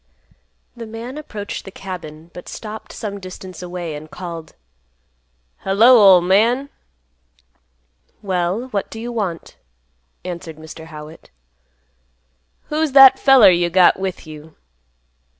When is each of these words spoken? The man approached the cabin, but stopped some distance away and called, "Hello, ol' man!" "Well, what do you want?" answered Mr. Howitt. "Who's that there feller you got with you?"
The 0.75 0.87
man 0.87 1.15
approached 1.19 1.63
the 1.63 1.69
cabin, 1.69 2.31
but 2.33 2.49
stopped 2.49 2.91
some 2.91 3.19
distance 3.19 3.61
away 3.61 3.93
and 3.93 4.09
called, 4.09 4.55
"Hello, 5.57 5.99
ol' 6.15 6.21
man!" 6.21 6.69
"Well, 8.23 8.69
what 8.69 8.89
do 8.89 8.99
you 8.99 9.11
want?" 9.11 9.57
answered 10.25 10.57
Mr. 10.57 10.85
Howitt. 10.85 11.29
"Who's 12.69 12.93
that 12.93 13.17
there 13.17 13.21
feller 13.23 13.51
you 13.51 13.69
got 13.69 13.99
with 13.99 14.25
you?" 14.25 14.55